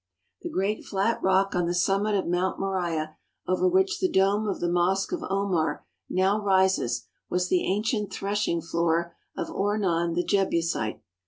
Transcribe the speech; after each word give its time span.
The 0.41 0.49
great 0.49 0.83
flat 0.83 1.21
rock 1.21 1.53
on 1.53 1.67
the 1.67 1.75
summit 1.75 2.15
of 2.15 2.25
Mount 2.25 2.59
Moriah 2.59 3.17
over 3.47 3.67
which 3.67 3.99
the 3.99 4.09
dome 4.09 4.47
of 4.47 4.59
the 4.59 4.67
Mosque 4.67 5.11
of 5.11 5.21
Omar 5.29 5.85
now 6.09 6.41
rises 6.41 7.05
was 7.29 7.49
the 7.49 7.65
ancient 7.71 8.11
threshing 8.11 8.63
floor 8.63 9.15
of 9.37 9.51
Oman 9.51 10.15
the 10.15 10.23
Jebusite. 10.23 11.03